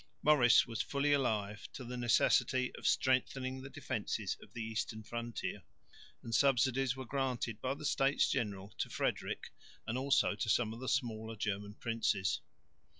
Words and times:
Maurice 0.23 0.65
was 0.65 0.81
fully 0.81 1.13
alive 1.13 1.69
to 1.73 1.83
the 1.83 1.95
necessity 1.95 2.71
of 2.75 2.87
strengthening 2.87 3.61
the 3.61 3.69
defences 3.69 4.35
of 4.41 4.51
the 4.51 4.63
eastern 4.63 5.03
frontier; 5.03 5.61
and 6.23 6.33
subsidies 6.33 6.95
were 6.95 7.05
granted 7.05 7.61
by 7.61 7.75
the 7.75 7.85
States 7.85 8.27
General 8.27 8.73
to 8.79 8.89
Frederick 8.89 9.51
and 9.85 9.99
also 9.99 10.33
to 10.33 10.49
some 10.49 10.73
of 10.73 10.79
the 10.79 10.89
smaller 10.89 11.35
German 11.35 11.75
princes. 11.75 12.41